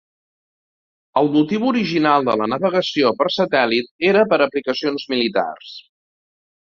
[1.21, 5.77] El motiu original de la navegació per satèl·lit era per aplicacions militars.